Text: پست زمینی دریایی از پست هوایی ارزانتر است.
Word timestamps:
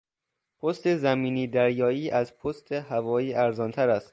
پست 0.59 0.95
زمینی 0.95 1.47
دریایی 1.47 2.09
از 2.11 2.37
پست 2.37 2.71
هوایی 2.71 3.33
ارزانتر 3.33 3.89
است. 3.89 4.09